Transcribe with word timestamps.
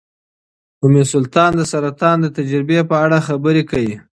ام 0.83 0.93
سلطان 1.13 1.51
د 1.57 1.61
سرطان 1.73 2.17
د 2.21 2.27
تجربې 2.37 2.79
په 2.89 2.95
اړه 3.05 3.17
خبرې 3.27 3.63
کوي. 3.71 3.95